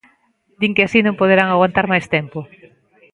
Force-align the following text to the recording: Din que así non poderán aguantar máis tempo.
Din 0.59 0.71
que 0.75 0.83
así 0.87 0.99
non 1.03 1.19
poderán 1.21 1.49
aguantar 1.49 1.85
máis 1.91 2.05
tempo. 2.15 2.39